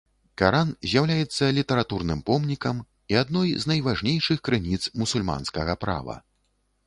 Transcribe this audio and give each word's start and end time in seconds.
Каран 0.41 0.69
з'яўляецца 0.91 1.49
літаратурным 1.57 2.23
помнікам 2.29 2.79
і 3.13 3.19
адной 3.23 3.53
з 3.65 3.71
найважнейшых 3.71 4.37
крыніц 4.49 4.83
мусульманскага 5.03 5.73
права. 5.85 6.15